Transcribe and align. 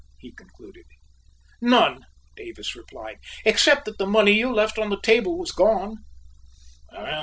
he 0.17 0.31
concluded. 0.31 0.85
"None," 1.61 2.05
Davis 2.35 2.75
replied, 2.75 3.19
"except 3.45 3.85
that 3.85 3.99
the 3.99 4.07
money 4.07 4.31
you 4.31 4.51
left 4.51 4.79
on 4.79 4.89
the 4.89 4.99
table 4.99 5.37
was 5.37 5.51
gone." 5.51 5.97